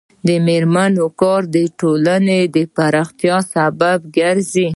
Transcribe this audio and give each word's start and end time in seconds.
د 0.27 0.29
میرمنو 0.47 1.05
کار 1.21 1.41
د 1.55 1.57
ټولنې 1.79 2.39
پراختیا 2.75 3.37
سبب 3.53 3.99
ګرځي. 4.17 4.67